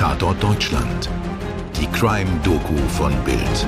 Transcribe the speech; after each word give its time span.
Tatort 0.00 0.42
Deutschland. 0.42 1.10
Die 1.78 1.86
Crime-Doku 1.88 2.74
von 2.88 3.12
Bild. 3.22 3.66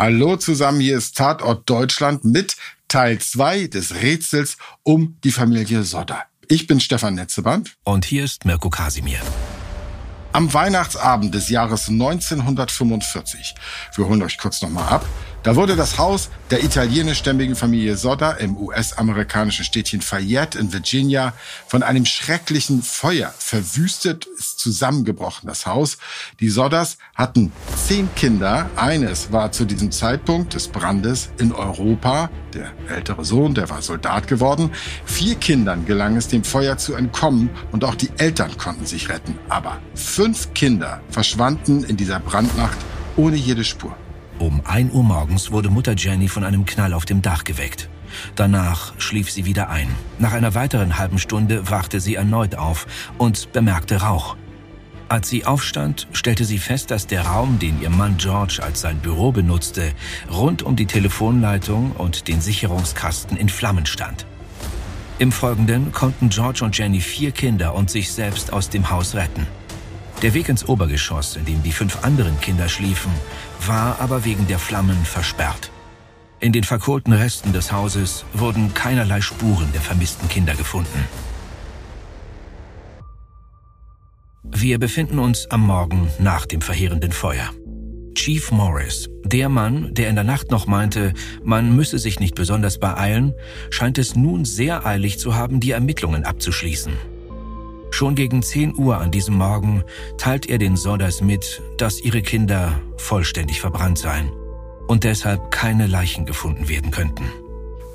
Hallo 0.00 0.36
zusammen, 0.36 0.80
hier 0.80 0.98
ist 0.98 1.16
Tatort 1.16 1.70
Deutschland 1.70 2.24
mit 2.24 2.56
Teil 2.88 3.20
2 3.20 3.68
des 3.68 4.02
Rätsels 4.02 4.56
um 4.82 5.18
die 5.22 5.30
Familie 5.30 5.84
Sodder. 5.84 6.24
Ich 6.48 6.66
bin 6.66 6.80
Stefan 6.80 7.14
Netzeband. 7.14 7.76
Und 7.84 8.04
hier 8.04 8.24
ist 8.24 8.44
Mirko 8.44 8.68
Kasimir. 8.68 9.20
Am 10.32 10.52
Weihnachtsabend 10.52 11.32
des 11.32 11.48
Jahres 11.48 11.88
1945, 11.88 13.54
wir 13.94 14.08
holen 14.08 14.22
euch 14.24 14.38
kurz 14.38 14.60
nochmal 14.60 14.88
ab, 14.88 15.06
da 15.46 15.54
wurde 15.54 15.76
das 15.76 15.96
Haus 15.96 16.28
der 16.50 16.64
italienischstämmigen 16.64 17.54
Familie 17.54 17.96
Sodder 17.96 18.40
im 18.40 18.56
US-amerikanischen 18.56 19.64
Städtchen 19.64 20.00
Fayette 20.00 20.58
in 20.58 20.72
Virginia 20.72 21.34
von 21.68 21.84
einem 21.84 22.04
schrecklichen 22.04 22.82
Feuer 22.82 23.32
verwüstet, 23.38 24.26
ist 24.36 24.58
zusammengebrochen, 24.58 25.46
das 25.46 25.64
Haus. 25.64 25.98
Die 26.40 26.48
Sodders 26.48 26.98
hatten 27.14 27.52
zehn 27.76 28.12
Kinder. 28.16 28.68
Eines 28.74 29.30
war 29.30 29.52
zu 29.52 29.66
diesem 29.66 29.92
Zeitpunkt 29.92 30.54
des 30.54 30.66
Brandes 30.66 31.30
in 31.38 31.52
Europa. 31.52 32.28
Der 32.52 32.72
ältere 32.88 33.24
Sohn, 33.24 33.54
der 33.54 33.70
war 33.70 33.82
Soldat 33.82 34.26
geworden. 34.26 34.72
Vier 35.04 35.36
Kindern 35.36 35.86
gelang 35.86 36.16
es, 36.16 36.26
dem 36.26 36.42
Feuer 36.42 36.76
zu 36.76 36.94
entkommen 36.94 37.50
und 37.70 37.84
auch 37.84 37.94
die 37.94 38.10
Eltern 38.18 38.58
konnten 38.58 38.84
sich 38.84 39.08
retten. 39.10 39.38
Aber 39.48 39.80
fünf 39.94 40.54
Kinder 40.54 41.02
verschwanden 41.08 41.84
in 41.84 41.96
dieser 41.96 42.18
Brandnacht 42.18 42.78
ohne 43.16 43.36
jede 43.36 43.62
Spur. 43.62 43.96
Um 44.38 44.60
1 44.66 44.92
Uhr 44.92 45.02
morgens 45.02 45.50
wurde 45.50 45.70
Mutter 45.70 45.94
Jenny 45.96 46.28
von 46.28 46.44
einem 46.44 46.66
Knall 46.66 46.92
auf 46.92 47.06
dem 47.06 47.22
Dach 47.22 47.44
geweckt. 47.44 47.88
Danach 48.34 48.92
schlief 48.98 49.30
sie 49.30 49.46
wieder 49.46 49.70
ein. 49.70 49.88
Nach 50.18 50.32
einer 50.32 50.54
weiteren 50.54 50.98
halben 50.98 51.18
Stunde 51.18 51.70
wachte 51.70 52.00
sie 52.00 52.16
erneut 52.16 52.54
auf 52.54 52.86
und 53.16 53.52
bemerkte 53.52 54.02
Rauch. 54.02 54.36
Als 55.08 55.30
sie 55.30 55.46
aufstand, 55.46 56.06
stellte 56.12 56.44
sie 56.44 56.58
fest, 56.58 56.90
dass 56.90 57.06
der 57.06 57.22
Raum, 57.22 57.58
den 57.58 57.80
ihr 57.80 57.90
Mann 57.90 58.16
George 58.18 58.58
als 58.62 58.82
sein 58.82 58.98
Büro 58.98 59.32
benutzte, 59.32 59.92
rund 60.30 60.62
um 60.62 60.76
die 60.76 60.86
Telefonleitung 60.86 61.92
und 61.92 62.28
den 62.28 62.40
Sicherungskasten 62.40 63.38
in 63.38 63.48
Flammen 63.48 63.86
stand. 63.86 64.26
Im 65.18 65.32
Folgenden 65.32 65.92
konnten 65.92 66.28
George 66.28 66.62
und 66.62 66.76
Jenny 66.76 67.00
vier 67.00 67.30
Kinder 67.30 67.74
und 67.74 67.88
sich 67.88 68.12
selbst 68.12 68.52
aus 68.52 68.68
dem 68.68 68.90
Haus 68.90 69.14
retten. 69.14 69.46
Der 70.22 70.32
Weg 70.32 70.48
ins 70.48 70.66
Obergeschoss, 70.66 71.36
in 71.36 71.44
dem 71.44 71.62
die 71.62 71.72
fünf 71.72 72.02
anderen 72.02 72.40
Kinder 72.40 72.68
schliefen, 72.68 73.12
war 73.64 74.00
aber 74.00 74.24
wegen 74.24 74.46
der 74.46 74.58
Flammen 74.58 75.04
versperrt. 75.04 75.70
In 76.40 76.52
den 76.52 76.64
verkohlten 76.64 77.12
Resten 77.12 77.52
des 77.52 77.72
Hauses 77.72 78.24
wurden 78.32 78.74
keinerlei 78.74 79.20
Spuren 79.20 79.72
der 79.72 79.80
vermissten 79.80 80.28
Kinder 80.28 80.54
gefunden. 80.54 81.06
Wir 84.44 84.78
befinden 84.78 85.18
uns 85.18 85.50
am 85.50 85.62
Morgen 85.66 86.08
nach 86.18 86.46
dem 86.46 86.60
verheerenden 86.60 87.12
Feuer. 87.12 87.50
Chief 88.14 88.50
Morris, 88.50 89.08
der 89.24 89.48
Mann, 89.48 89.92
der 89.92 90.08
in 90.08 90.14
der 90.14 90.24
Nacht 90.24 90.50
noch 90.50 90.66
meinte, 90.66 91.12
man 91.42 91.74
müsse 91.76 91.98
sich 91.98 92.20
nicht 92.20 92.34
besonders 92.34 92.78
beeilen, 92.78 93.34
scheint 93.70 93.98
es 93.98 94.16
nun 94.16 94.44
sehr 94.44 94.86
eilig 94.86 95.18
zu 95.18 95.34
haben, 95.34 95.60
die 95.60 95.72
Ermittlungen 95.72 96.24
abzuschließen. 96.24 96.92
Schon 97.96 98.14
gegen 98.14 98.42
10 98.42 98.76
Uhr 98.76 98.98
an 98.98 99.10
diesem 99.10 99.36
Morgen 99.36 99.82
teilt 100.18 100.50
er 100.50 100.58
den 100.58 100.76
Sodders 100.76 101.22
mit, 101.22 101.62
dass 101.78 101.98
ihre 101.98 102.20
Kinder 102.20 102.78
vollständig 102.98 103.62
verbrannt 103.62 103.96
seien 103.96 104.30
und 104.86 105.04
deshalb 105.04 105.50
keine 105.50 105.86
Leichen 105.86 106.26
gefunden 106.26 106.68
werden 106.68 106.90
könnten. 106.90 107.24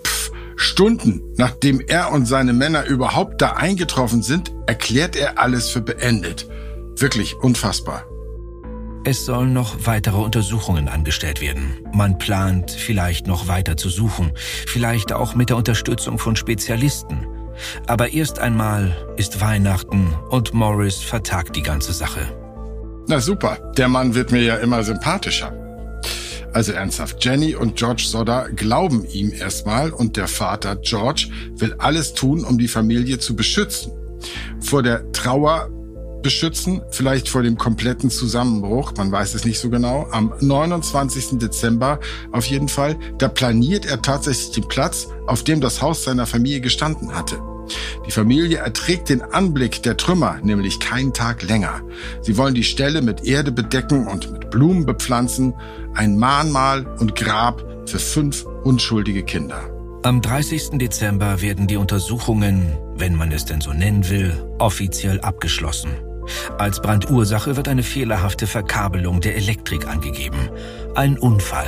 Pff, 0.03 0.31
Stunden 0.55 1.21
nachdem 1.37 1.81
er 1.81 2.11
und 2.11 2.25
seine 2.25 2.51
Männer 2.51 2.85
überhaupt 2.85 3.43
da 3.43 3.51
eingetroffen 3.51 4.23
sind, 4.23 4.51
erklärt 4.65 5.15
er 5.15 5.37
alles 5.37 5.69
für 5.69 5.81
beendet. 5.81 6.49
Wirklich 6.97 7.35
unfassbar. 7.35 8.03
Es 9.03 9.23
sollen 9.23 9.53
noch 9.53 9.85
weitere 9.85 10.17
Untersuchungen 10.17 10.87
angestellt 10.87 11.41
werden. 11.41 11.77
Man 11.93 12.17
plant, 12.17 12.71
vielleicht 12.71 13.27
noch 13.27 13.47
weiter 13.47 13.77
zu 13.77 13.89
suchen, 13.89 14.31
vielleicht 14.65 15.13
auch 15.13 15.35
mit 15.35 15.49
der 15.49 15.57
Unterstützung 15.57 16.17
von 16.17 16.35
Spezialisten. 16.35 17.27
Aber 17.87 18.13
erst 18.13 18.39
einmal 18.39 18.95
ist 19.17 19.41
Weihnachten 19.41 20.13
und 20.29 20.53
Morris 20.53 20.97
vertagt 20.97 21.55
die 21.55 21.63
ganze 21.63 21.93
Sache. 21.93 22.21
Na 23.07 23.19
super, 23.19 23.57
der 23.77 23.87
Mann 23.87 24.15
wird 24.15 24.31
mir 24.31 24.41
ja 24.41 24.55
immer 24.55 24.83
sympathischer. 24.83 25.53
Also 26.53 26.73
ernsthaft, 26.73 27.23
Jenny 27.23 27.55
und 27.55 27.77
George 27.77 28.03
Sodder 28.05 28.49
glauben 28.49 29.05
ihm 29.05 29.31
erstmal 29.31 29.91
und 29.91 30.17
der 30.17 30.27
Vater 30.27 30.75
George 30.75 31.27
will 31.55 31.73
alles 31.77 32.13
tun, 32.13 32.43
um 32.43 32.57
die 32.57 32.67
Familie 32.67 33.19
zu 33.19 33.35
beschützen. 33.35 33.93
Vor 34.59 34.83
der 34.83 35.11
Trauer 35.13 35.69
beschützen, 36.21 36.81
vielleicht 36.91 37.29
vor 37.29 37.41
dem 37.41 37.57
kompletten 37.57 38.09
Zusammenbruch, 38.09 38.93
man 38.95 39.11
weiß 39.11 39.33
es 39.33 39.45
nicht 39.45 39.59
so 39.59 39.69
genau, 39.69 40.07
am 40.11 40.33
29. 40.39 41.39
Dezember 41.39 41.99
auf 42.31 42.45
jeden 42.45 42.67
Fall, 42.67 42.97
da 43.17 43.27
planiert 43.27 43.85
er 43.85 44.01
tatsächlich 44.01 44.51
den 44.51 44.67
Platz, 44.67 45.07
auf 45.27 45.43
dem 45.43 45.61
das 45.61 45.81
Haus 45.81 46.03
seiner 46.03 46.27
Familie 46.27 46.61
gestanden 46.61 47.15
hatte. 47.15 47.39
Die 48.05 48.11
Familie 48.11 48.57
erträgt 48.57 49.09
den 49.09 49.21
Anblick 49.21 49.83
der 49.83 49.97
Trümmer 49.97 50.39
nämlich 50.41 50.79
keinen 50.79 51.13
Tag 51.13 51.43
länger. 51.43 51.81
Sie 52.21 52.37
wollen 52.37 52.55
die 52.55 52.63
Stelle 52.63 53.01
mit 53.01 53.25
Erde 53.25 53.51
bedecken 53.51 54.07
und 54.07 54.31
mit 54.31 54.49
Blumen 54.49 54.85
bepflanzen, 54.85 55.53
ein 55.93 56.17
Mahnmal 56.17 56.85
und 56.99 57.15
Grab 57.15 57.63
für 57.85 57.99
fünf 57.99 58.45
unschuldige 58.63 59.23
Kinder. 59.23 59.69
Am 60.03 60.21
30. 60.21 60.79
Dezember 60.79 61.41
werden 61.41 61.67
die 61.67 61.77
Untersuchungen, 61.77 62.75
wenn 62.95 63.15
man 63.15 63.31
es 63.31 63.45
denn 63.45 63.61
so 63.61 63.71
nennen 63.71 64.09
will, 64.09 64.33
offiziell 64.57 65.21
abgeschlossen. 65.21 65.91
Als 66.57 66.81
Brandursache 66.81 67.55
wird 67.55 67.67
eine 67.67 67.83
fehlerhafte 67.83 68.47
Verkabelung 68.47 69.21
der 69.21 69.35
Elektrik 69.35 69.87
angegeben. 69.87 70.49
Ein 70.95 71.17
Unfall. 71.17 71.67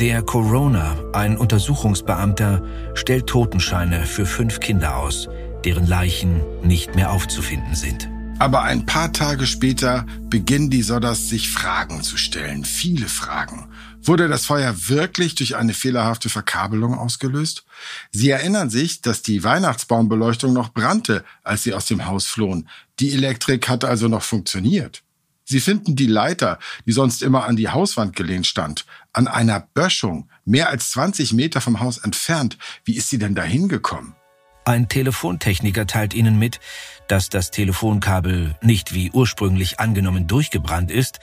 Der 0.00 0.22
Corona, 0.22 0.96
ein 1.12 1.36
Untersuchungsbeamter, 1.36 2.64
stellt 2.94 3.28
Totenscheine 3.28 4.06
für 4.06 4.26
fünf 4.26 4.58
Kinder 4.58 4.96
aus, 4.96 5.28
deren 5.64 5.86
Leichen 5.86 6.42
nicht 6.64 6.96
mehr 6.96 7.12
aufzufinden 7.12 7.76
sind. 7.76 8.08
Aber 8.40 8.62
ein 8.62 8.86
paar 8.86 9.12
Tage 9.12 9.46
später 9.46 10.04
beginnen 10.22 10.68
die 10.68 10.82
Sodders 10.82 11.28
sich 11.28 11.48
Fragen 11.48 12.02
zu 12.02 12.16
stellen. 12.16 12.64
Viele 12.64 13.06
Fragen. 13.06 13.68
Wurde 14.02 14.26
das 14.26 14.46
Feuer 14.46 14.74
wirklich 14.88 15.36
durch 15.36 15.54
eine 15.54 15.74
fehlerhafte 15.74 16.28
Verkabelung 16.28 16.98
ausgelöst? 16.98 17.64
Sie 18.10 18.30
erinnern 18.30 18.70
sich, 18.70 19.00
dass 19.00 19.22
die 19.22 19.44
Weihnachtsbaumbeleuchtung 19.44 20.52
noch 20.52 20.72
brannte, 20.72 21.24
als 21.44 21.62
sie 21.62 21.72
aus 21.72 21.86
dem 21.86 22.06
Haus 22.06 22.26
flohen. 22.26 22.68
Die 22.98 23.12
Elektrik 23.12 23.68
hatte 23.68 23.86
also 23.86 24.08
noch 24.08 24.24
funktioniert. 24.24 25.04
Sie 25.44 25.60
finden 25.60 25.94
die 25.94 26.06
Leiter, 26.06 26.58
die 26.86 26.92
sonst 26.92 27.22
immer 27.22 27.44
an 27.44 27.56
die 27.56 27.68
Hauswand 27.68 28.16
gelehnt 28.16 28.46
stand, 28.46 28.86
an 29.12 29.28
einer 29.28 29.60
Böschung, 29.60 30.30
mehr 30.44 30.70
als 30.70 30.90
20 30.90 31.34
Meter 31.34 31.60
vom 31.60 31.80
Haus 31.80 31.98
entfernt. 31.98 32.56
Wie 32.84 32.96
ist 32.96 33.10
sie 33.10 33.18
denn 33.18 33.34
dahin 33.34 33.68
gekommen? 33.68 34.16
Ein 34.64 34.88
Telefontechniker 34.88 35.86
teilt 35.86 36.14
Ihnen 36.14 36.38
mit, 36.38 36.58
dass 37.06 37.28
das 37.28 37.50
Telefonkabel 37.50 38.56
nicht 38.62 38.94
wie 38.94 39.10
ursprünglich 39.10 39.78
angenommen 39.78 40.26
durchgebrannt 40.26 40.90
ist, 40.90 41.20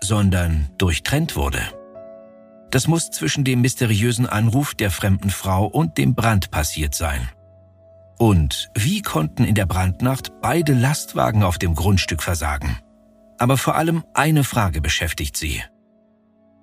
sondern 0.00 0.70
durchtrennt 0.78 1.34
wurde. 1.34 1.60
Das 2.70 2.86
muss 2.86 3.10
zwischen 3.10 3.42
dem 3.42 3.60
mysteriösen 3.62 4.26
Anruf 4.26 4.74
der 4.74 4.92
fremden 4.92 5.30
Frau 5.30 5.66
und 5.66 5.98
dem 5.98 6.14
Brand 6.14 6.52
passiert 6.52 6.94
sein. 6.94 7.28
Und 8.18 8.70
wie 8.76 9.02
konnten 9.02 9.44
in 9.44 9.56
der 9.56 9.66
Brandnacht 9.66 10.40
beide 10.40 10.72
Lastwagen 10.72 11.42
auf 11.42 11.58
dem 11.58 11.74
Grundstück 11.74 12.22
versagen? 12.22 12.78
Aber 13.44 13.58
vor 13.58 13.76
allem 13.76 14.04
eine 14.14 14.42
Frage 14.42 14.80
beschäftigt 14.80 15.36
sie. 15.36 15.62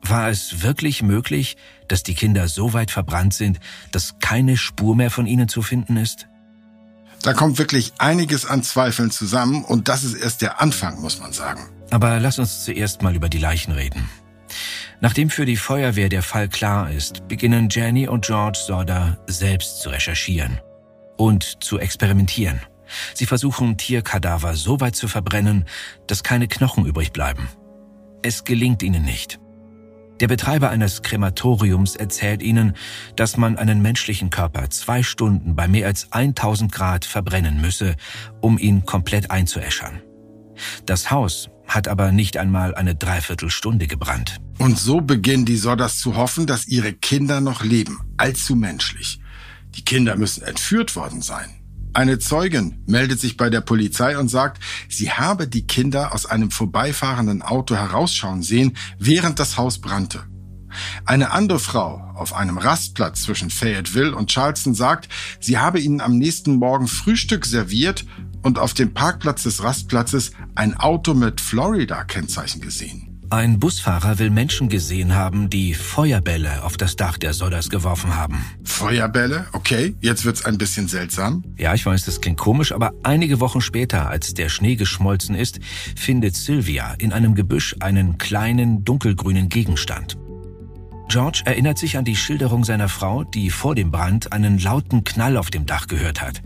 War 0.01 0.29
es 0.29 0.63
wirklich 0.63 1.03
möglich, 1.03 1.55
dass 1.87 2.01
die 2.01 2.15
Kinder 2.15 2.47
so 2.47 2.73
weit 2.73 2.89
verbrannt 2.89 3.35
sind, 3.35 3.59
dass 3.91 4.17
keine 4.17 4.57
Spur 4.57 4.95
mehr 4.95 5.11
von 5.11 5.27
ihnen 5.27 5.47
zu 5.47 5.61
finden 5.61 5.95
ist? 5.95 6.27
Da 7.21 7.33
kommt 7.33 7.59
wirklich 7.59 7.93
einiges 7.99 8.47
an 8.47 8.63
Zweifeln 8.63 9.11
zusammen 9.11 9.63
und 9.63 9.89
das 9.89 10.03
ist 10.03 10.15
erst 10.15 10.41
der 10.41 10.59
Anfang, 10.59 10.99
muss 11.01 11.19
man 11.19 11.33
sagen. 11.33 11.69
Aber 11.91 12.19
lass 12.19 12.39
uns 12.39 12.65
zuerst 12.65 13.03
mal 13.03 13.15
über 13.15 13.29
die 13.29 13.37
Leichen 13.37 13.73
reden. 13.73 14.09
Nachdem 15.01 15.29
für 15.29 15.45
die 15.45 15.57
Feuerwehr 15.57 16.09
der 16.09 16.23
Fall 16.23 16.49
klar 16.49 16.89
ist, 16.89 17.27
beginnen 17.27 17.69
Jenny 17.69 18.07
und 18.07 18.25
George 18.25 18.57
Sodder 18.57 19.19
selbst 19.27 19.81
zu 19.81 19.89
recherchieren 19.89 20.59
und 21.15 21.63
zu 21.63 21.77
experimentieren. 21.77 22.59
Sie 23.13 23.25
versuchen, 23.25 23.77
Tierkadaver 23.77 24.55
so 24.55 24.79
weit 24.79 24.95
zu 24.95 25.07
verbrennen, 25.07 25.65
dass 26.07 26.23
keine 26.23 26.47
Knochen 26.47 26.85
übrig 26.85 27.11
bleiben. 27.11 27.47
Es 28.21 28.43
gelingt 28.43 28.83
ihnen 28.83 29.03
nicht. 29.03 29.39
Der 30.21 30.27
Betreiber 30.27 30.69
eines 30.69 31.01
Krematoriums 31.01 31.95
erzählt 31.95 32.43
ihnen, 32.43 32.75
dass 33.15 33.37
man 33.37 33.57
einen 33.57 33.81
menschlichen 33.81 34.29
Körper 34.29 34.69
zwei 34.69 35.01
Stunden 35.01 35.55
bei 35.55 35.67
mehr 35.67 35.87
als 35.87 36.11
1000 36.11 36.71
Grad 36.71 37.05
verbrennen 37.05 37.59
müsse, 37.59 37.95
um 38.39 38.59
ihn 38.59 38.85
komplett 38.85 39.31
einzuäschern. 39.31 40.01
Das 40.85 41.09
Haus 41.09 41.49
hat 41.65 41.87
aber 41.87 42.11
nicht 42.11 42.37
einmal 42.37 42.75
eine 42.75 42.93
Dreiviertelstunde 42.93 43.87
gebrannt. 43.87 44.37
Und 44.59 44.77
so 44.77 45.01
beginnen 45.01 45.45
die 45.45 45.57
Sodders 45.57 45.99
zu 45.99 46.15
hoffen, 46.15 46.45
dass 46.45 46.67
ihre 46.67 46.93
Kinder 46.93 47.41
noch 47.41 47.63
leben. 47.63 47.99
Allzu 48.17 48.55
menschlich. 48.55 49.19
Die 49.75 49.83
Kinder 49.83 50.17
müssen 50.17 50.43
entführt 50.43 50.95
worden 50.95 51.21
sein. 51.23 51.60
Eine 51.93 52.19
Zeugin 52.19 52.81
meldet 52.87 53.19
sich 53.19 53.35
bei 53.35 53.49
der 53.49 53.59
Polizei 53.59 54.17
und 54.17 54.29
sagt, 54.29 54.61
sie 54.87 55.11
habe 55.11 55.47
die 55.47 55.67
Kinder 55.67 56.13
aus 56.13 56.25
einem 56.25 56.49
vorbeifahrenden 56.49 57.41
Auto 57.41 57.75
herausschauen 57.75 58.43
sehen, 58.43 58.77
während 58.97 59.39
das 59.39 59.57
Haus 59.57 59.79
brannte. 59.79 60.23
Eine 61.05 61.31
andere 61.31 61.59
Frau 61.59 61.97
auf 62.15 62.33
einem 62.33 62.57
Rastplatz 62.57 63.23
zwischen 63.23 63.49
Fayetteville 63.49 64.15
und 64.15 64.31
Charleston 64.31 64.73
sagt, 64.73 65.09
sie 65.41 65.57
habe 65.57 65.81
ihnen 65.81 65.99
am 65.99 66.17
nächsten 66.17 66.55
Morgen 66.55 66.87
Frühstück 66.87 67.45
serviert 67.45 68.05
und 68.41 68.57
auf 68.57 68.73
dem 68.73 68.93
Parkplatz 68.93 69.43
des 69.43 69.61
Rastplatzes 69.61 70.31
ein 70.55 70.77
Auto 70.77 71.13
mit 71.13 71.41
Florida-Kennzeichen 71.41 72.61
gesehen. 72.61 73.10
Ein 73.31 73.59
Busfahrer 73.59 74.19
will 74.19 74.29
Menschen 74.29 74.67
gesehen 74.67 75.15
haben, 75.15 75.49
die 75.49 75.73
Feuerbälle 75.73 76.65
auf 76.65 76.75
das 76.75 76.97
Dach 76.97 77.17
der 77.17 77.33
Sodders 77.33 77.69
geworfen 77.69 78.17
haben. 78.17 78.43
Feuerbälle? 78.65 79.45
Okay, 79.53 79.95
jetzt 80.01 80.25
wird's 80.25 80.43
ein 80.43 80.57
bisschen 80.57 80.89
seltsam. 80.89 81.41
Ja, 81.55 81.73
ich 81.73 81.85
weiß, 81.85 82.03
das 82.03 82.19
klingt 82.19 82.37
komisch, 82.37 82.73
aber 82.73 82.91
einige 83.03 83.39
Wochen 83.39 83.61
später, 83.61 84.09
als 84.09 84.33
der 84.33 84.49
Schnee 84.49 84.75
geschmolzen 84.75 85.33
ist, 85.35 85.61
findet 85.95 86.35
Sylvia 86.35 86.93
in 86.95 87.13
einem 87.13 87.33
Gebüsch 87.33 87.73
einen 87.79 88.17
kleinen 88.17 88.83
dunkelgrünen 88.83 89.47
Gegenstand. 89.47 90.17
George 91.07 91.43
erinnert 91.45 91.77
sich 91.77 91.97
an 91.97 92.03
die 92.03 92.17
Schilderung 92.17 92.65
seiner 92.65 92.89
Frau, 92.89 93.23
die 93.23 93.49
vor 93.49 93.75
dem 93.75 93.91
Brand 93.91 94.33
einen 94.33 94.59
lauten 94.59 95.05
Knall 95.05 95.37
auf 95.37 95.49
dem 95.49 95.65
Dach 95.65 95.87
gehört 95.87 96.21
hat 96.21 96.41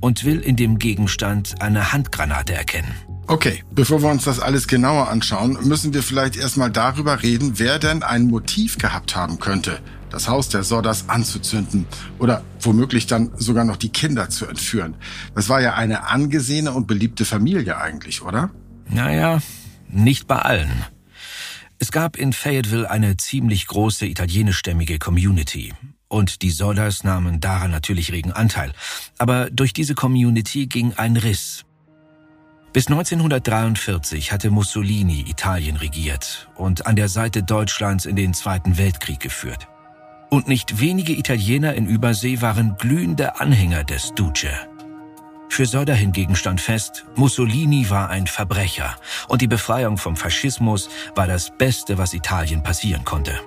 und 0.00 0.24
will 0.24 0.40
in 0.40 0.56
dem 0.56 0.78
Gegenstand 0.78 1.60
eine 1.60 1.92
Handgranate 1.92 2.54
erkennen. 2.54 2.94
Okay, 3.28 3.62
bevor 3.70 4.02
wir 4.02 4.10
uns 4.10 4.24
das 4.24 4.40
alles 4.40 4.66
genauer 4.66 5.08
anschauen, 5.08 5.56
müssen 5.62 5.94
wir 5.94 6.02
vielleicht 6.02 6.36
erstmal 6.36 6.70
darüber 6.70 7.22
reden, 7.22 7.58
wer 7.58 7.78
denn 7.78 8.02
ein 8.02 8.26
Motiv 8.26 8.78
gehabt 8.78 9.16
haben 9.16 9.38
könnte, 9.38 9.78
das 10.10 10.28
Haus 10.28 10.48
der 10.48 10.64
Sodders 10.64 11.08
anzuzünden 11.08 11.86
oder 12.18 12.42
womöglich 12.60 13.06
dann 13.06 13.30
sogar 13.36 13.64
noch 13.64 13.76
die 13.76 13.90
Kinder 13.90 14.28
zu 14.28 14.46
entführen. 14.46 14.94
Das 15.34 15.48
war 15.48 15.60
ja 15.60 15.74
eine 15.74 16.08
angesehene 16.08 16.72
und 16.72 16.86
beliebte 16.86 17.24
Familie 17.24 17.78
eigentlich, 17.78 18.22
oder? 18.22 18.50
Naja, 18.88 19.40
nicht 19.88 20.26
bei 20.26 20.38
allen. 20.38 20.84
Es 21.78 21.90
gab 21.90 22.16
in 22.16 22.32
Fayetteville 22.32 22.90
eine 22.90 23.16
ziemlich 23.16 23.66
große 23.66 24.06
italienischstämmige 24.06 24.98
Community. 24.98 25.72
Und 26.08 26.42
die 26.42 26.50
Sodders 26.50 27.04
nahmen 27.04 27.40
daran 27.40 27.70
natürlich 27.70 28.12
regen 28.12 28.32
Anteil. 28.32 28.72
Aber 29.18 29.48
durch 29.50 29.72
diese 29.72 29.94
Community 29.94 30.66
ging 30.66 30.92
ein 30.92 31.16
Riss. 31.16 31.64
Bis 32.72 32.86
1943 32.86 34.32
hatte 34.32 34.50
Mussolini 34.50 35.26
Italien 35.28 35.76
regiert 35.76 36.48
und 36.54 36.86
an 36.86 36.96
der 36.96 37.08
Seite 37.08 37.42
Deutschlands 37.42 38.06
in 38.06 38.16
den 38.16 38.32
Zweiten 38.32 38.78
Weltkrieg 38.78 39.20
geführt. 39.20 39.68
Und 40.30 40.48
nicht 40.48 40.80
wenige 40.80 41.12
Italiener 41.12 41.74
in 41.74 41.86
Übersee 41.86 42.40
waren 42.40 42.76
glühende 42.78 43.38
Anhänger 43.38 43.84
des 43.84 44.14
Duce. 44.14 44.46
Für 45.50 45.66
Söder 45.66 45.92
hingegen 45.92 46.34
stand 46.34 46.62
fest, 46.62 47.04
Mussolini 47.14 47.90
war 47.90 48.08
ein 48.08 48.26
Verbrecher 48.26 48.96
und 49.28 49.42
die 49.42 49.48
Befreiung 49.48 49.98
vom 49.98 50.16
Faschismus 50.16 50.88
war 51.14 51.26
das 51.26 51.50
Beste, 51.50 51.98
was 51.98 52.14
Italien 52.14 52.62
passieren 52.62 53.04
konnte. 53.04 53.38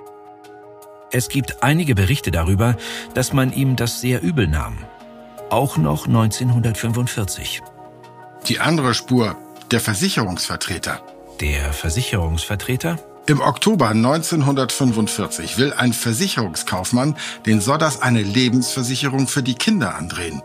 Es 1.10 1.28
gibt 1.28 1.64
einige 1.64 1.96
Berichte 1.96 2.30
darüber, 2.30 2.76
dass 3.14 3.32
man 3.32 3.52
ihm 3.52 3.74
das 3.74 4.00
sehr 4.00 4.22
übel 4.22 4.46
nahm. 4.46 4.78
Auch 5.50 5.78
noch 5.78 6.06
1945. 6.06 7.62
Die 8.48 8.60
andere 8.60 8.94
Spur, 8.94 9.36
der 9.72 9.80
Versicherungsvertreter. 9.80 11.02
Der 11.40 11.72
Versicherungsvertreter? 11.72 13.00
Im 13.26 13.40
Oktober 13.40 13.88
1945 13.88 15.58
will 15.58 15.72
ein 15.72 15.92
Versicherungskaufmann 15.92 17.16
den 17.44 17.60
Sodders 17.60 18.02
eine 18.02 18.22
Lebensversicherung 18.22 19.26
für 19.26 19.42
die 19.42 19.54
Kinder 19.54 19.96
andrehen. 19.96 20.42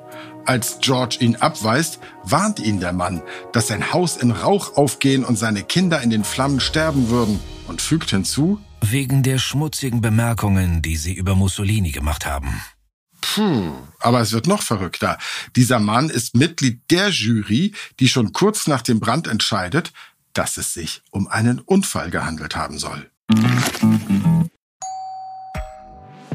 Als 0.48 0.80
George 0.82 1.18
ihn 1.20 1.36
abweist, 1.36 2.00
warnt 2.24 2.60
ihn 2.60 2.80
der 2.80 2.92
Mann, 2.92 3.22
dass 3.54 3.68
sein 3.68 3.94
Haus 3.94 4.18
in 4.18 4.32
Rauch 4.32 4.78
aufgehen 4.78 5.24
und 5.24 5.38
seine 5.38 5.62
Kinder 5.62 6.02
in 6.02 6.10
den 6.10 6.24
Flammen 6.24 6.60
sterben 6.60 7.10
würden 7.10 7.40
und 7.68 7.84
fügt 7.84 8.10
hinzu, 8.10 8.60
wegen 8.84 9.22
der 9.22 9.38
schmutzigen 9.38 10.02
Bemerkungen, 10.02 10.82
die 10.82 10.96
sie 10.96 11.14
über 11.14 11.36
Mussolini 11.36 11.92
gemacht 11.92 12.26
haben. 12.26 12.62
Puh, 13.34 13.72
aber 14.00 14.20
es 14.20 14.34
wird 14.34 14.48
noch 14.48 14.62
verrückter. 14.62 15.18
Dieser 15.56 15.80
Mann 15.80 16.10
ist 16.10 16.36
Mitglied 16.36 16.82
der 16.90 17.10
Jury, 17.10 17.74
die 18.00 18.10
schon 18.10 18.34
kurz 18.34 18.68
nach 18.68 18.82
dem 18.82 19.00
Brand 19.00 19.28
entscheidet, 19.28 19.94
dass 20.34 20.58
es 20.58 20.74
sich 20.74 21.02
um 21.12 21.28
einen 21.28 21.60
Unfall 21.60 22.10
gehandelt 22.10 22.56
haben 22.56 22.78
soll. 22.78 23.10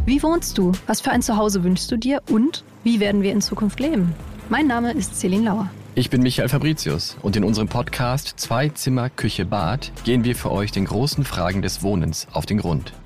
Wie 0.07 0.23
wohnst 0.23 0.57
du? 0.57 0.73
Was 0.87 1.01
für 1.01 1.11
ein 1.11 1.21
Zuhause 1.21 1.65
wünschst 1.65 1.91
du 1.91 1.99
dir? 1.99 2.23
Und 2.31 2.65
wie 2.83 3.01
werden 3.01 3.23
wir 3.23 3.33
in 3.33 3.43
Zukunft 3.43 3.81
leben? 3.81 4.15
Mein 4.49 4.67
Name 4.67 4.93
ist 4.93 5.19
Celine 5.19 5.45
Lauer. 5.45 5.71
Ich 5.97 6.09
bin 6.09 6.23
Michael 6.23 6.49
Fabricius 6.49 7.17
und 7.23 7.37
in 7.37 7.45
unserem 7.45 7.69
Podcast 7.69 8.35
Zwei 8.37 8.69
Zimmer, 8.69 9.11
Küche, 9.11 9.45
Bad 9.45 9.93
gehen 10.05 10.25
wir 10.25 10.37
für 10.37 10.51
euch 10.51 10.73
den 10.73 10.85
großen 10.85 11.25
Fragen 11.25 11.61
des 11.61 11.83
Wohnens 11.83 12.27
auf 12.33 12.47
den 12.47 12.59
Grund. 12.59 12.93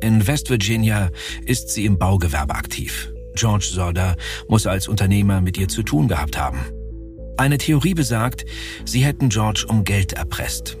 In 0.00 0.26
West 0.26 0.48
Virginia 0.48 1.10
ist 1.44 1.68
sie 1.68 1.84
im 1.84 1.98
Baugewerbe 1.98 2.54
aktiv. 2.54 3.12
George 3.34 3.68
Sorda 3.70 4.16
muss 4.48 4.66
als 4.66 4.88
Unternehmer 4.88 5.40
mit 5.40 5.58
ihr 5.58 5.68
zu 5.68 5.82
tun 5.82 6.08
gehabt 6.08 6.38
haben. 6.38 6.58
Eine 7.36 7.58
Theorie 7.58 7.94
besagt, 7.94 8.44
sie 8.84 9.04
hätten 9.04 9.28
George 9.28 9.66
um 9.68 9.84
Geld 9.84 10.14
erpresst. 10.14 10.78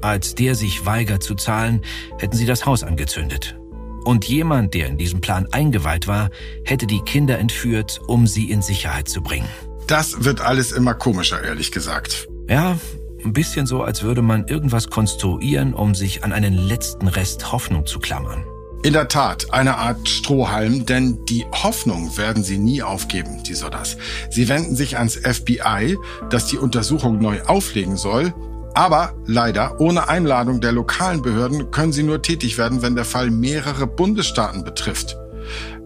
Als 0.00 0.34
der 0.34 0.54
sich 0.54 0.84
weigert 0.84 1.22
zu 1.22 1.34
zahlen, 1.34 1.82
hätten 2.18 2.36
sie 2.36 2.46
das 2.46 2.66
Haus 2.66 2.82
angezündet. 2.82 3.56
Und 4.04 4.24
jemand, 4.24 4.74
der 4.74 4.86
in 4.86 4.98
diesem 4.98 5.20
Plan 5.20 5.46
eingeweiht 5.52 6.06
war, 6.06 6.30
hätte 6.64 6.86
die 6.86 7.00
Kinder 7.00 7.38
entführt, 7.38 8.00
um 8.06 8.26
sie 8.26 8.50
in 8.50 8.62
Sicherheit 8.62 9.08
zu 9.08 9.22
bringen. 9.22 9.48
Das 9.86 10.24
wird 10.24 10.40
alles 10.40 10.72
immer 10.72 10.94
komischer, 10.94 11.42
ehrlich 11.42 11.70
gesagt. 11.70 12.28
Ja, 12.48 12.78
ein 13.24 13.32
bisschen 13.32 13.66
so, 13.66 13.82
als 13.82 14.02
würde 14.02 14.22
man 14.22 14.46
irgendwas 14.46 14.90
konstruieren, 14.90 15.74
um 15.74 15.94
sich 15.94 16.24
an 16.24 16.32
einen 16.32 16.54
letzten 16.54 17.08
Rest 17.08 17.52
Hoffnung 17.52 17.86
zu 17.86 17.98
klammern. 17.98 18.44
In 18.82 18.94
der 18.94 19.08
Tat, 19.08 19.52
eine 19.52 19.76
Art 19.76 20.08
Strohhalm, 20.08 20.86
denn 20.86 21.24
die 21.26 21.44
Hoffnung 21.52 22.16
werden 22.16 22.42
sie 22.42 22.56
nie 22.56 22.82
aufgeben, 22.82 23.42
die 23.42 23.54
Sodas. 23.54 23.98
Sie 24.30 24.48
wenden 24.48 24.74
sich 24.74 24.96
ans 24.96 25.16
FBI, 25.16 25.98
das 26.30 26.46
die 26.46 26.56
Untersuchung 26.56 27.18
neu 27.18 27.42
auflegen 27.42 27.98
soll, 27.98 28.32
aber 28.74 29.14
leider, 29.26 29.80
ohne 29.80 30.08
Einladung 30.08 30.60
der 30.60 30.72
lokalen 30.72 31.20
Behörden 31.20 31.70
können 31.70 31.92
sie 31.92 32.04
nur 32.04 32.22
tätig 32.22 32.56
werden, 32.56 32.80
wenn 32.80 32.94
der 32.94 33.04
Fall 33.04 33.30
mehrere 33.30 33.86
Bundesstaaten 33.86 34.64
betrifft. 34.64 35.16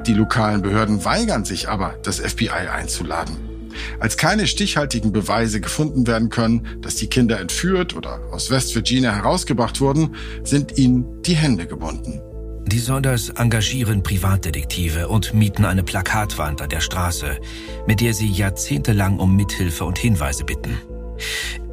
Die 0.06 0.14
lokalen 0.14 0.62
Behörden 0.62 1.04
weigern 1.04 1.44
sich 1.44 1.68
aber, 1.68 1.94
das 2.02 2.20
FBI 2.20 2.68
einzuladen. 2.70 3.53
Als 4.00 4.16
keine 4.16 4.46
stichhaltigen 4.46 5.12
Beweise 5.12 5.60
gefunden 5.60 6.06
werden 6.06 6.28
können, 6.28 6.66
dass 6.80 6.96
die 6.96 7.08
Kinder 7.08 7.40
entführt 7.40 7.94
oder 7.94 8.20
aus 8.32 8.50
West 8.50 8.74
Virginia 8.74 9.12
herausgebracht 9.12 9.80
wurden, 9.80 10.14
sind 10.42 10.78
ihnen 10.78 11.22
die 11.22 11.36
Hände 11.36 11.66
gebunden. 11.66 12.20
Die 12.66 12.78
Solders 12.78 13.28
engagieren 13.28 14.02
Privatdetektive 14.02 15.08
und 15.08 15.34
mieten 15.34 15.66
eine 15.66 15.82
Plakatwand 15.82 16.62
an 16.62 16.70
der 16.70 16.80
Straße, 16.80 17.38
mit 17.86 18.00
der 18.00 18.14
sie 18.14 18.30
jahrzehntelang 18.30 19.18
um 19.18 19.36
Mithilfe 19.36 19.84
und 19.84 19.98
Hinweise 19.98 20.44
bitten. 20.44 20.78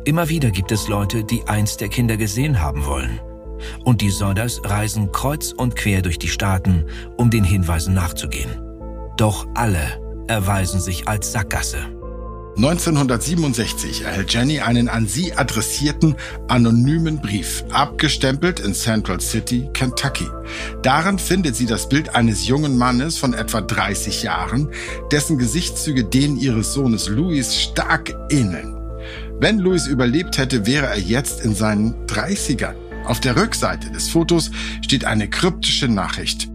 Immer 0.03 0.29
wieder 0.29 0.51
gibt 0.51 0.71
es 0.71 0.87
Leute, 0.87 1.23
die 1.23 1.43
eins 1.47 1.77
der 1.77 1.87
Kinder 1.87 2.17
gesehen 2.17 2.59
haben 2.59 2.85
wollen. 2.85 3.21
Und 3.85 4.01
die 4.01 4.09
Solders 4.09 4.61
reisen 4.63 5.11
kreuz 5.11 5.53
und 5.53 5.75
quer 5.75 6.01
durch 6.01 6.19
die 6.19 6.27
Staaten, 6.27 6.85
um 7.17 7.29
den 7.29 7.43
Hinweisen 7.43 7.93
nachzugehen. 7.93 8.49
Doch 9.17 9.47
alle 9.53 10.00
erweisen 10.31 10.79
sich 10.79 11.07
als 11.07 11.31
Sackgasse. 11.31 11.77
1967 12.57 14.03
erhält 14.03 14.33
Jenny 14.33 14.59
einen 14.59 14.89
an 14.89 15.07
sie 15.07 15.33
adressierten 15.33 16.15
anonymen 16.47 17.21
Brief, 17.21 17.63
abgestempelt 17.71 18.59
in 18.59 18.73
Central 18.73 19.21
City, 19.21 19.69
Kentucky. 19.73 20.27
Darin 20.83 21.17
findet 21.17 21.55
sie 21.55 21.65
das 21.65 21.87
Bild 21.87 22.13
eines 22.13 22.45
jungen 22.47 22.77
Mannes 22.77 23.17
von 23.17 23.33
etwa 23.33 23.61
30 23.61 24.23
Jahren, 24.23 24.69
dessen 25.11 25.37
Gesichtszüge 25.37 26.03
denen 26.03 26.37
ihres 26.37 26.73
Sohnes 26.73 27.07
Louis 27.07 27.57
stark 27.59 28.13
ähneln. 28.29 28.75
Wenn 29.39 29.59
Louis 29.59 29.87
überlebt 29.87 30.37
hätte, 30.37 30.65
wäre 30.65 30.87
er 30.87 30.99
jetzt 30.99 31.43
in 31.43 31.55
seinen 31.55 32.05
30ern. 32.07 32.75
Auf 33.05 33.19
der 33.21 33.35
Rückseite 33.35 33.91
des 33.91 34.09
Fotos 34.09 34.51
steht 34.81 35.05
eine 35.05 35.29
kryptische 35.29 35.87
Nachricht. 35.87 36.49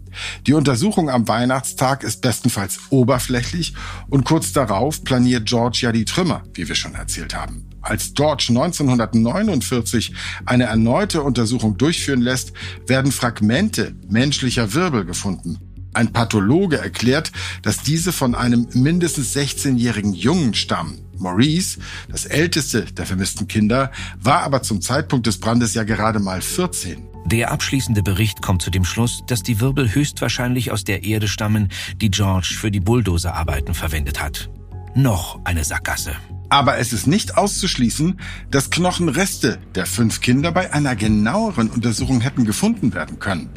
Die 0.47 0.53
Untersuchung 0.53 1.09
am 1.09 1.27
Weihnachtstag 1.27 2.03
ist 2.03 2.21
bestenfalls 2.21 2.79
oberflächlich 2.89 3.73
und 4.09 4.25
kurz 4.25 4.51
darauf 4.51 5.03
planiert 5.03 5.47
George 5.47 5.79
ja 5.81 5.91
die 5.91 6.05
Trümmer, 6.05 6.43
wie 6.53 6.67
wir 6.67 6.75
schon 6.75 6.95
erzählt 6.95 7.35
haben. 7.35 7.69
Als 7.81 8.13
George 8.13 8.47
1949 8.49 10.13
eine 10.45 10.65
erneute 10.65 11.23
Untersuchung 11.23 11.77
durchführen 11.77 12.21
lässt, 12.21 12.53
werden 12.87 13.11
Fragmente 13.11 13.95
menschlicher 14.09 14.73
Wirbel 14.73 15.05
gefunden. 15.05 15.59
Ein 15.93 16.13
Pathologe 16.13 16.77
erklärt, 16.77 17.31
dass 17.63 17.81
diese 17.81 18.11
von 18.11 18.35
einem 18.35 18.67
mindestens 18.73 19.35
16-jährigen 19.35 20.13
Jungen 20.13 20.53
stammen. 20.53 21.08
Maurice, 21.19 21.79
das 22.09 22.25
älteste 22.25 22.83
der 22.83 23.05
vermissten 23.05 23.47
Kinder, 23.47 23.91
war 24.19 24.43
aber 24.43 24.61
zum 24.61 24.81
Zeitpunkt 24.81 25.27
des 25.27 25.39
Brandes 25.39 25.73
ja 25.73 25.83
gerade 25.83 26.19
mal 26.19 26.41
14. 26.41 27.07
Der 27.25 27.51
abschließende 27.51 28.01
Bericht 28.01 28.41
kommt 28.41 28.61
zu 28.61 28.71
dem 28.71 28.85
Schluss, 28.85 29.23
dass 29.27 29.43
die 29.43 29.59
Wirbel 29.59 29.93
höchstwahrscheinlich 29.93 30.71
aus 30.71 30.83
der 30.83 31.03
Erde 31.03 31.27
stammen, 31.27 31.69
die 32.01 32.09
George 32.09 32.55
für 32.57 32.71
die 32.71 32.79
Bulldozer-Arbeiten 32.79 33.73
verwendet 33.73 34.21
hat. 34.21 34.49
Noch 34.95 35.39
eine 35.43 35.63
Sackgasse. 35.63 36.15
Aber 36.49 36.79
es 36.79 36.93
ist 36.93 37.05
nicht 37.05 37.37
auszuschließen, 37.37 38.19
dass 38.49 38.71
Knochenreste 38.71 39.59
der 39.75 39.85
fünf 39.85 40.19
Kinder 40.19 40.51
bei 40.51 40.73
einer 40.73 40.95
genaueren 40.95 41.69
Untersuchung 41.69 42.21
hätten 42.21 42.45
gefunden 42.45 42.93
werden 42.93 43.19
können. 43.19 43.49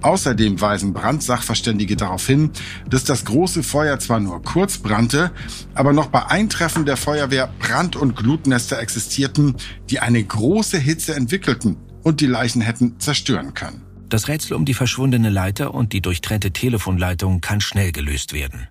Außerdem 0.00 0.60
weisen 0.60 0.94
Brandsachverständige 0.94 1.96
darauf 1.96 2.26
hin, 2.26 2.50
dass 2.88 3.04
das 3.04 3.26
große 3.26 3.62
Feuer 3.62 3.98
zwar 3.98 4.18
nur 4.18 4.42
kurz 4.42 4.78
brannte, 4.78 5.30
aber 5.74 5.92
noch 5.92 6.06
bei 6.06 6.26
Eintreffen 6.26 6.86
der 6.86 6.96
Feuerwehr 6.96 7.52
Brand- 7.58 7.96
und 7.96 8.16
Glutnester 8.16 8.78
existierten, 8.78 9.56
die 9.90 10.00
eine 10.00 10.22
große 10.22 10.78
Hitze 10.78 11.14
entwickelten 11.14 11.76
und 12.02 12.20
die 12.20 12.26
Leichen 12.26 12.62
hätten 12.62 12.98
zerstören 12.98 13.54
können. 13.54 13.82
Das 14.08 14.28
Rätsel 14.28 14.54
um 14.54 14.64
die 14.64 14.74
verschwundene 14.74 15.30
Leiter 15.30 15.72
und 15.72 15.92
die 15.92 16.02
durchtrennte 16.02 16.50
Telefonleitung 16.50 17.40
kann 17.40 17.60
schnell 17.60 17.92
gelöst 17.92 18.32
werden. 18.34 18.68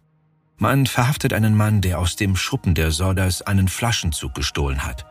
Man 0.62 0.86
verhaftet 0.86 1.34
einen 1.34 1.58
Mann, 1.58 1.82
der 1.82 1.98
aus 1.98 2.18
dem 2.18 2.36
Schuppen 2.36 2.76
der 2.76 2.92
Sorders 2.92 3.42
einen 3.42 3.68
Flaschenzug 3.68 4.36
gestohlen 4.36 4.86
hat. 4.86 5.08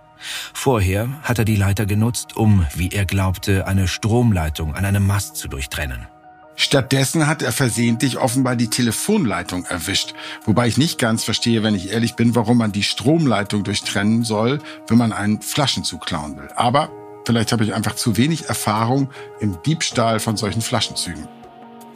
Vorher 0.55 1.09
hat 1.25 1.41
er 1.41 1.45
die 1.45 1.57
Leiter 1.57 1.87
genutzt, 1.87 2.37
um, 2.37 2.65
wie 2.77 2.91
er 2.91 3.05
glaubte, 3.05 3.67
eine 3.67 3.89
Stromleitung 3.89 4.77
an 4.77 4.85
einem 4.85 5.05
Mast 5.05 5.35
zu 5.35 5.49
durchtrennen. 5.49 6.07
Stattdessen 6.55 7.27
hat 7.27 7.43
er 7.43 7.51
versehentlich 7.51 8.19
offenbar 8.19 8.55
die 8.55 8.71
Telefonleitung 8.71 9.65
erwischt, 9.65 10.15
wobei 10.45 10.69
ich 10.69 10.79
nicht 10.79 11.01
ganz 11.01 11.25
verstehe, 11.25 11.65
wenn 11.65 11.75
ich 11.75 11.91
ehrlich 11.91 12.15
bin, 12.15 12.37
warum 12.37 12.59
man 12.59 12.71
die 12.71 12.85
Stromleitung 12.85 13.65
durchtrennen 13.65 14.23
soll, 14.23 14.61
wenn 14.87 14.99
man 14.99 15.13
einen 15.13 15.43
Flaschenzug 15.43 16.07
klauen 16.07 16.37
will. 16.37 16.49
Aber 16.55 16.93
vielleicht 17.27 17.51
habe 17.51 17.65
ich 17.65 17.75
einfach 17.75 17.97
zu 17.97 18.17
wenig 18.17 18.49
Erfahrung 18.49 19.11
im 19.41 19.61
Diebstahl 19.67 20.21
von 20.21 20.37
solchen 20.37 20.63
Flaschenzügen. 20.63 21.27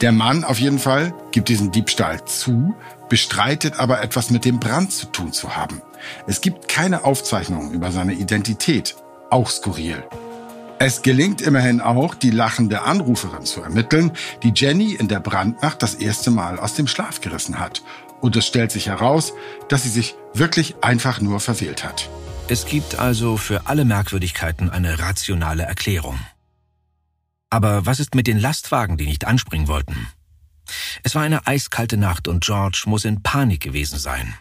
Der 0.01 0.11
Mann 0.11 0.43
auf 0.43 0.59
jeden 0.59 0.77
Fall 0.77 1.13
gibt 1.31 1.47
diesen 1.47 1.71
Diebstahl 1.71 2.25
zu, 2.25 2.75
bestreitet 3.09 3.79
aber 3.79 4.01
etwas 4.01 4.29
mit 4.29 4.45
dem 4.45 4.59
Brand 4.59 4.91
zu 4.91 5.07
tun 5.07 5.33
zu 5.33 5.55
haben. 5.55 5.81
Es 6.27 6.41
gibt 6.41 6.67
keine 6.67 7.03
Aufzeichnungen 7.03 7.71
über 7.71 7.91
seine 7.91 8.13
Identität. 8.13 8.95
Auch 9.29 9.49
skurril. 9.49 10.03
Es 10.77 11.01
gelingt 11.01 11.41
immerhin 11.41 11.79
auch, 11.79 12.15
die 12.15 12.31
lachende 12.31 12.81
Anruferin 12.81 13.45
zu 13.45 13.61
ermitteln, 13.61 14.11
die 14.43 14.51
Jenny 14.53 14.93
in 14.93 15.07
der 15.07 15.21
Brandnacht 15.21 15.81
das 15.81 15.95
erste 15.95 16.31
Mal 16.31 16.59
aus 16.59 16.73
dem 16.73 16.87
Schlaf 16.87 17.21
gerissen 17.21 17.59
hat. 17.59 17.81
Und 18.19 18.35
es 18.35 18.45
stellt 18.45 18.71
sich 18.71 18.87
heraus, 18.87 19.33
dass 19.69 19.83
sie 19.83 19.89
sich 19.89 20.15
wirklich 20.33 20.75
einfach 20.81 21.21
nur 21.21 21.39
verwählt 21.39 21.83
hat. 21.83 22.09
Es 22.47 22.65
gibt 22.65 22.99
also 22.99 23.37
für 23.37 23.67
alle 23.67 23.85
Merkwürdigkeiten 23.85 24.69
eine 24.69 24.99
rationale 24.99 25.63
Erklärung. 25.63 26.19
Aber 27.49 27.85
was 27.85 27.99
ist 27.99 28.13
mit 28.13 28.27
den 28.27 28.37
Lastwagen, 28.37 28.97
die 28.97 29.05
nicht 29.05 29.25
anspringen 29.25 29.67
wollten? 29.67 30.07
Es 31.03 31.15
war 31.15 31.23
eine 31.23 31.47
eiskalte 31.47 31.97
Nacht 31.97 32.27
und 32.27 32.43
George 32.43 32.83
muss 32.85 33.05
in 33.05 33.21
Panik 33.23 33.61
gewesen 33.61 33.99
sein. 33.99 34.35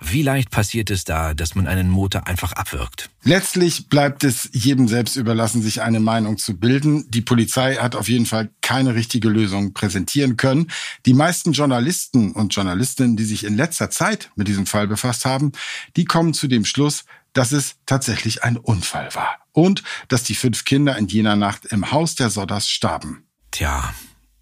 Wie 0.00 0.22
leicht 0.22 0.50
passiert 0.50 0.90
es 0.90 1.04
da, 1.04 1.34
dass 1.34 1.54
man 1.54 1.66
einen 1.66 1.90
Motor 1.90 2.26
einfach 2.26 2.52
abwirkt? 2.52 3.10
Letztlich 3.22 3.88
bleibt 3.88 4.24
es 4.24 4.48
jedem 4.52 4.88
selbst 4.88 5.16
überlassen, 5.16 5.62
sich 5.62 5.82
eine 5.82 6.00
Meinung 6.00 6.38
zu 6.38 6.58
bilden. 6.58 7.10
Die 7.10 7.20
Polizei 7.20 7.76
hat 7.76 7.94
auf 7.94 8.08
jeden 8.08 8.26
Fall 8.26 8.50
keine 8.62 8.94
richtige 8.94 9.28
Lösung 9.28 9.72
präsentieren 9.72 10.36
können. 10.36 10.70
Die 11.06 11.14
meisten 11.14 11.52
Journalisten 11.52 12.32
und 12.32 12.54
Journalistinnen, 12.54 13.16
die 13.16 13.24
sich 13.24 13.44
in 13.44 13.56
letzter 13.56 13.90
Zeit 13.90 14.30
mit 14.36 14.48
diesem 14.48 14.66
Fall 14.66 14.86
befasst 14.86 15.24
haben, 15.24 15.52
die 15.96 16.04
kommen 16.04 16.34
zu 16.34 16.48
dem 16.48 16.64
Schluss, 16.64 17.04
dass 17.32 17.52
es 17.52 17.76
tatsächlich 17.86 18.42
ein 18.42 18.56
Unfall 18.56 19.14
war 19.14 19.38
und 19.52 19.82
dass 20.08 20.24
die 20.24 20.34
fünf 20.34 20.64
Kinder 20.64 20.96
in 20.96 21.06
jener 21.06 21.36
Nacht 21.36 21.66
im 21.66 21.92
Haus 21.92 22.16
der 22.16 22.30
Sodders 22.30 22.68
starben. 22.68 23.24
Tja, 23.52 23.94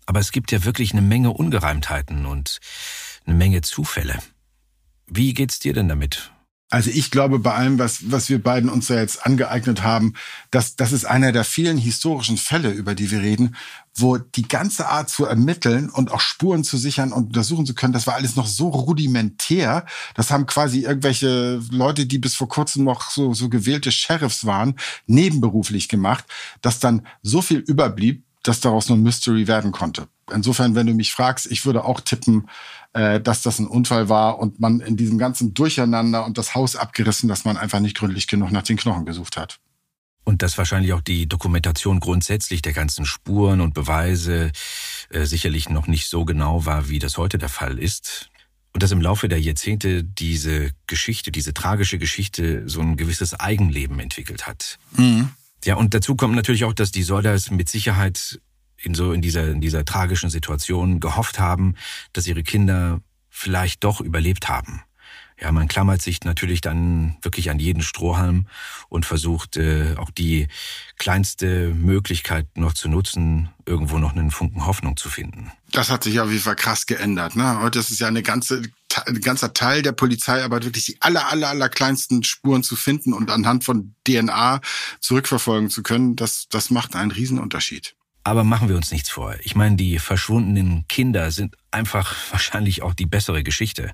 aber 0.08 0.20
es 0.20 0.32
gibt 0.32 0.52
ja 0.52 0.64
wirklich 0.64 0.92
eine 0.92 1.02
Menge 1.02 1.34
Ungereimtheiten 1.34 2.24
und 2.24 2.60
eine 3.26 3.36
Menge 3.36 3.60
Zufälle. 3.60 4.18
Wie 5.06 5.34
geht's 5.34 5.58
dir 5.58 5.74
denn 5.74 5.86
damit? 5.86 6.32
Also 6.70 6.90
ich 6.90 7.10
glaube, 7.10 7.38
bei 7.38 7.54
allem, 7.54 7.78
was, 7.78 8.10
was 8.10 8.30
wir 8.30 8.42
beiden 8.42 8.70
uns 8.70 8.86
da 8.86 8.94
jetzt 8.94 9.24
angeeignet 9.26 9.82
haben, 9.82 10.14
dass 10.50 10.76
das 10.76 10.92
ist 10.92 11.04
einer 11.04 11.32
der 11.32 11.44
vielen 11.44 11.76
historischen 11.76 12.38
Fälle, 12.38 12.70
über 12.70 12.94
die 12.94 13.10
wir 13.10 13.20
reden, 13.20 13.54
wo 13.94 14.16
die 14.16 14.48
ganze 14.48 14.88
Art 14.88 15.10
zu 15.10 15.26
ermitteln 15.26 15.90
und 15.90 16.10
auch 16.10 16.20
Spuren 16.20 16.64
zu 16.64 16.78
sichern 16.78 17.12
und 17.12 17.26
untersuchen 17.26 17.66
zu 17.66 17.74
können, 17.74 17.92
das 17.92 18.06
war 18.06 18.14
alles 18.14 18.36
noch 18.36 18.46
so 18.46 18.68
rudimentär. 18.68 19.84
Das 20.14 20.30
haben 20.30 20.46
quasi 20.46 20.80
irgendwelche 20.84 21.60
Leute, 21.70 22.06
die 22.06 22.18
bis 22.18 22.34
vor 22.34 22.48
kurzem 22.48 22.84
noch 22.84 23.10
so, 23.10 23.34
so 23.34 23.50
gewählte 23.50 23.92
Sheriffs 23.92 24.46
waren, 24.46 24.74
nebenberuflich 25.06 25.88
gemacht, 25.88 26.24
dass 26.62 26.80
dann 26.80 27.06
so 27.22 27.42
viel 27.42 27.58
überblieb, 27.58 28.24
dass 28.48 28.60
daraus 28.60 28.88
nur 28.88 28.96
Mystery 28.96 29.46
werden 29.46 29.72
konnte. 29.72 30.08
Insofern, 30.32 30.74
wenn 30.74 30.86
du 30.86 30.94
mich 30.94 31.12
fragst, 31.12 31.46
ich 31.50 31.66
würde 31.66 31.84
auch 31.84 32.00
tippen, 32.00 32.48
äh, 32.94 33.20
dass 33.20 33.42
das 33.42 33.58
ein 33.58 33.66
Unfall 33.66 34.08
war 34.08 34.38
und 34.38 34.58
man 34.58 34.80
in 34.80 34.96
diesem 34.96 35.18
ganzen 35.18 35.52
Durcheinander 35.52 36.24
und 36.24 36.38
das 36.38 36.54
Haus 36.54 36.74
abgerissen, 36.74 37.28
dass 37.28 37.44
man 37.44 37.58
einfach 37.58 37.80
nicht 37.80 37.96
gründlich 37.96 38.26
genug 38.26 38.50
nach 38.50 38.62
den 38.62 38.78
Knochen 38.78 39.04
gesucht 39.04 39.36
hat. 39.36 39.58
Und 40.24 40.42
dass 40.42 40.56
wahrscheinlich 40.56 40.94
auch 40.94 41.02
die 41.02 41.28
Dokumentation 41.28 42.00
grundsätzlich 42.00 42.62
der 42.62 42.72
ganzen 42.72 43.04
Spuren 43.04 43.60
und 43.60 43.74
Beweise 43.74 44.52
äh, 45.10 45.24
sicherlich 45.24 45.68
noch 45.68 45.86
nicht 45.86 46.08
so 46.08 46.24
genau 46.24 46.64
war, 46.64 46.88
wie 46.88 46.98
das 46.98 47.18
heute 47.18 47.36
der 47.36 47.48
Fall 47.50 47.78
ist. 47.78 48.30
Und 48.72 48.82
dass 48.82 48.92
im 48.92 49.00
Laufe 49.00 49.28
der 49.28 49.40
Jahrzehnte 49.40 50.04
diese 50.04 50.70
Geschichte, 50.86 51.32
diese 51.32 51.52
tragische 51.52 51.98
Geschichte 51.98 52.66
so 52.66 52.80
ein 52.80 52.96
gewisses 52.96 53.38
Eigenleben 53.38 53.98
entwickelt 54.00 54.46
hat. 54.46 54.78
Mhm. 54.96 55.30
Ja, 55.64 55.76
und 55.76 55.94
dazu 55.94 56.14
kommt 56.14 56.34
natürlich 56.34 56.64
auch, 56.64 56.72
dass 56.72 56.92
die 56.92 57.02
Soldas 57.02 57.50
mit 57.50 57.68
Sicherheit 57.68 58.40
in 58.76 58.94
so 58.94 59.12
in 59.12 59.22
dieser 59.22 59.48
in 59.48 59.60
dieser 59.60 59.84
tragischen 59.84 60.30
Situation 60.30 61.00
gehofft 61.00 61.38
haben, 61.38 61.74
dass 62.12 62.26
ihre 62.26 62.42
Kinder 62.42 63.00
vielleicht 63.28 63.84
doch 63.84 64.00
überlebt 64.00 64.48
haben. 64.48 64.82
Ja, 65.40 65.52
man 65.52 65.68
klammert 65.68 66.02
sich 66.02 66.24
natürlich 66.24 66.60
dann 66.60 67.16
wirklich 67.22 67.50
an 67.50 67.60
jeden 67.60 67.82
Strohhalm 67.82 68.46
und 68.88 69.06
versucht 69.06 69.56
äh, 69.56 69.94
auch 69.96 70.10
die 70.10 70.48
kleinste 70.96 71.72
Möglichkeit 71.74 72.46
noch 72.56 72.72
zu 72.72 72.88
nutzen, 72.88 73.50
irgendwo 73.64 73.98
noch 73.98 74.16
einen 74.16 74.32
Funken 74.32 74.66
Hoffnung 74.66 74.96
zu 74.96 75.08
finden. 75.08 75.52
Das 75.70 75.90
hat 75.90 76.02
sich 76.02 76.18
auf 76.18 76.30
jeden 76.30 76.42
Fall 76.42 76.56
krass 76.56 76.86
geändert. 76.86 77.36
Ne? 77.36 77.60
Heute 77.60 77.78
ist 77.78 77.90
es 77.90 78.00
ja 78.00 78.08
eine 78.08 78.24
ganze, 78.24 78.62
ein 79.06 79.20
ganzer 79.20 79.52
Teil 79.52 79.82
der 79.82 79.92
Polizeiarbeit, 79.92 80.64
wirklich 80.64 80.86
die 80.86 80.96
aller, 81.00 81.28
aller, 81.28 81.50
aller 81.50 81.68
kleinsten 81.68 82.24
Spuren 82.24 82.64
zu 82.64 82.74
finden 82.74 83.12
und 83.12 83.30
anhand 83.30 83.62
von 83.62 83.94
DNA 84.08 84.60
zurückverfolgen 84.98 85.70
zu 85.70 85.84
können. 85.84 86.16
Das, 86.16 86.48
das 86.48 86.70
macht 86.70 86.96
einen 86.96 87.12
Riesenunterschied. 87.12 87.94
Aber 88.24 88.42
machen 88.42 88.68
wir 88.68 88.76
uns 88.76 88.90
nichts 88.90 89.08
vor. 89.08 89.36
Ich 89.42 89.54
meine, 89.54 89.76
die 89.76 90.00
verschwundenen 90.00 90.84
Kinder 90.88 91.30
sind 91.30 91.54
einfach 91.70 92.16
wahrscheinlich 92.32 92.82
auch 92.82 92.94
die 92.94 93.06
bessere 93.06 93.44
Geschichte. 93.44 93.92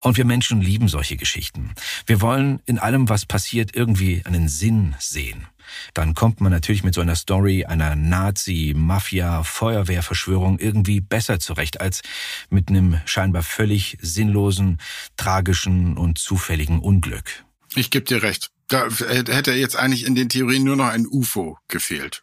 Und 0.00 0.16
wir 0.16 0.24
Menschen 0.24 0.60
lieben 0.60 0.88
solche 0.88 1.16
Geschichten. 1.16 1.74
Wir 2.06 2.20
wollen 2.20 2.60
in 2.66 2.78
allem, 2.78 3.08
was 3.08 3.26
passiert, 3.26 3.74
irgendwie 3.74 4.22
einen 4.24 4.48
Sinn 4.48 4.94
sehen. 5.00 5.46
Dann 5.92 6.14
kommt 6.14 6.40
man 6.40 6.52
natürlich 6.52 6.84
mit 6.84 6.94
so 6.94 7.00
einer 7.00 7.16
Story 7.16 7.64
einer 7.64 7.96
Nazi, 7.96 8.74
Mafia, 8.76 9.42
Feuerwehrverschwörung 9.42 10.58
irgendwie 10.58 11.00
besser 11.00 11.40
zurecht 11.40 11.80
als 11.80 12.02
mit 12.48 12.68
einem 12.68 13.00
scheinbar 13.06 13.42
völlig 13.42 13.98
sinnlosen, 14.00 14.78
tragischen 15.16 15.96
und 15.96 16.18
zufälligen 16.18 16.78
Unglück. 16.78 17.44
Ich 17.74 17.90
gebe 17.90 18.04
dir 18.04 18.22
recht. 18.22 18.50
Da 18.68 18.88
hätte 18.90 19.52
jetzt 19.52 19.76
eigentlich 19.76 20.06
in 20.06 20.14
den 20.14 20.28
Theorien 20.28 20.62
nur 20.62 20.76
noch 20.76 20.88
ein 20.88 21.06
UFO 21.06 21.58
gefehlt. 21.68 22.22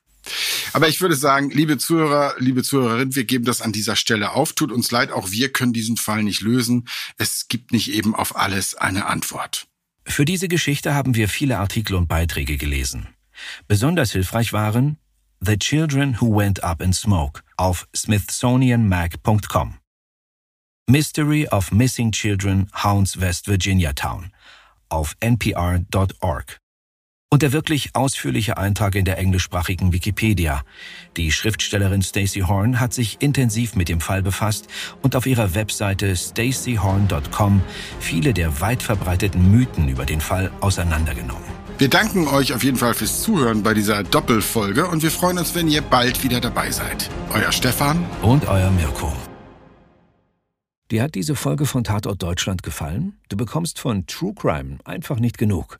Aber 0.74 0.88
ich 0.88 1.02
würde 1.02 1.16
sagen, 1.16 1.50
liebe 1.52 1.78
Zuhörer, 1.78 2.36
liebe 2.38 2.64
Zuhörerin, 2.64 3.16
wir 3.16 3.26
geben 3.26 3.46
das 3.46 3.62
an 3.62 3.72
dieser 3.72 3.96
Stelle 3.96 4.32
auf. 4.32 4.54
Tut 4.54 4.72
uns 4.72 4.92
leid, 4.92 5.12
auch 5.12 5.32
wir 5.32 5.52
können 5.52 5.74
diesen 5.74 5.98
Fall 5.98 6.24
nicht 6.24 6.42
lösen. 6.42 6.88
Es 7.18 7.48
gibt 7.48 7.72
nicht 7.72 7.92
eben 7.92 8.16
auf 8.16 8.36
alles 8.36 8.76
eine 8.76 9.06
Antwort. 9.06 9.68
Für 10.08 10.26
diese 10.26 10.48
Geschichte 10.48 10.94
haben 10.94 11.16
wir 11.16 11.30
viele 11.30 11.58
Artikel 11.58 11.96
und 11.96 12.08
Beiträge 12.08 12.58
gelesen. 12.58 13.08
Besonders 13.68 14.12
hilfreich 14.12 14.54
waren 14.54 14.98
The 15.42 15.58
Children 15.58 16.20
Who 16.22 16.38
Went 16.38 16.64
Up 16.64 16.82
in 16.82 16.94
Smoke 16.94 17.42
auf 17.58 17.88
smithsonianmag.com. 17.96 19.78
Mystery 20.88 21.48
of 21.48 21.72
Missing 21.72 22.12
Children 22.12 22.70
Hounds 22.84 23.20
West 23.20 23.48
Virginia 23.48 23.94
Town 23.94 24.32
auf 24.90 25.16
npr.org. 25.20 26.60
Und 27.36 27.42
der 27.42 27.52
wirklich 27.52 27.90
ausführliche 27.96 28.58
Eintrag 28.58 28.96
in 28.96 29.04
der 29.04 29.18
englischsprachigen 29.18 29.92
Wikipedia. 29.92 30.62
Die 31.18 31.34
Schriftstellerin 31.34 32.02
Stacey 32.02 32.40
Horn 32.40 32.80
hat 32.80 32.94
sich 32.94 33.18
intensiv 33.22 33.76
mit 33.76 33.90
dem 33.90 34.00
Fall 34.00 34.24
befasst 34.24 34.68
und 35.02 35.18
auf 35.18 35.26
ihrer 35.26 35.54
Webseite 35.54 36.16
staceyhorn.com 36.16 37.62
viele 38.00 38.34
der 38.34 38.62
weit 38.62 38.82
verbreiteten 38.82 39.52
Mythen 39.52 39.90
über 39.90 40.06
den 40.06 40.22
Fall 40.22 40.50
auseinandergenommen. 40.62 41.44
Wir 41.78 41.90
danken 41.90 42.30
euch 42.30 42.54
auf 42.54 42.64
jeden 42.64 42.78
Fall 42.78 42.94
fürs 42.94 43.22
Zuhören 43.22 43.64
bei 43.64 43.74
dieser 43.74 44.04
Doppelfolge 44.04 44.88
und 44.88 45.04
wir 45.04 45.12
freuen 45.12 45.38
uns, 45.38 45.54
wenn 45.56 45.68
ihr 45.68 45.82
bald 45.82 46.24
wieder 46.24 46.40
dabei 46.40 46.72
seid. 46.72 47.10
Euer 47.34 47.52
Stefan 47.52 48.06
und 48.22 48.48
euer 48.48 48.72
Mirko. 48.72 49.12
Dir 50.90 51.04
hat 51.04 51.16
diese 51.16 51.36
Folge 51.36 51.66
von 51.66 51.84
Tatort 51.84 52.24
Deutschland 52.24 52.64
gefallen? 52.64 53.20
Du 53.28 53.36
bekommst 53.36 53.78
von 53.78 54.08
True 54.08 54.34
Crime 54.34 54.78
einfach 54.86 55.20
nicht 55.20 55.38
genug. 55.38 55.80